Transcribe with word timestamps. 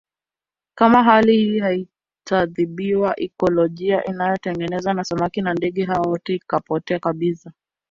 Kama 0.75 1.03
hali 1.03 1.37
hii 1.37 1.59
haitadhibitiwa 1.59 3.15
ikolojia 3.15 4.03
inayotengenezwa 4.05 4.93
na 4.93 5.03
samaki 5.03 5.41
na 5.41 5.53
ndege 5.53 5.85
hawa 5.85 6.07
yote 6.11 6.33
itapotea 6.33 6.99
kabisa 6.99 7.51